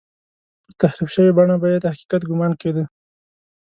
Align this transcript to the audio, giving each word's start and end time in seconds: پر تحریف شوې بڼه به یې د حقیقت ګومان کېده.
پر 0.69 0.73
تحریف 0.81 1.09
شوې 1.15 1.31
بڼه 1.37 1.55
به 1.61 1.67
یې 1.71 1.77
د 1.81 1.85
حقیقت 1.93 2.21
ګومان 2.29 2.51
کېده. 2.61 2.83